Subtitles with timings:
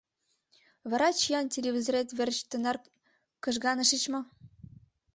[0.89, 2.77] Вара чиян телевизорет верч тынар
[3.43, 4.21] кыжганышыч мо?